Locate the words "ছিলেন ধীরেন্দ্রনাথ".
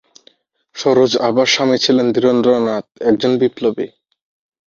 1.77-2.85